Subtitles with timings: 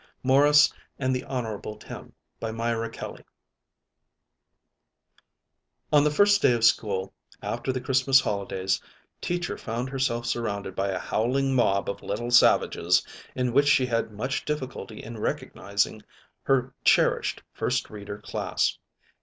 [0.23, 3.23] MORRIS AND THE HONORABLE TIM BY MYRA KELLY
[5.93, 8.81] On the first day of school, after the Christmas holidays,
[9.21, 14.11] teacher found herself surrounded by a howling mob of little savages in which she had
[14.11, 16.01] much difficulty in recognizing
[16.41, 18.79] her cherished First Reader Class.